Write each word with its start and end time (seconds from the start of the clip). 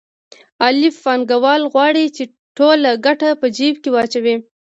الف 0.67 0.95
پانګوال 1.05 1.61
غواړي 1.73 2.05
چې 2.15 2.23
ټوله 2.57 2.91
ګټه 3.05 3.29
په 3.41 3.47
جېب 3.57 3.75
کې 3.83 3.89
واچوي 3.93 4.35